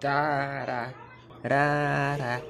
Da 0.00 0.64
ra 0.64 0.94
ra 1.42 2.16
ra 2.16 2.40